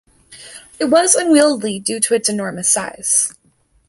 [0.79, 3.35] It was unwieldy due to its enormous size.